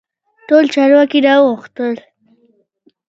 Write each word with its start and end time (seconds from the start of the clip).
ټول 0.47 0.63
چارواکي 0.73 1.19
را 1.25 1.35
وغوښتل. 1.39 1.95